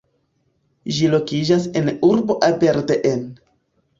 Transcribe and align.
Ĝi 0.95 1.09
lokiĝas 1.15 1.67
en 1.81 1.91
urbo 2.09 2.37
Aberdeen. 2.47 3.21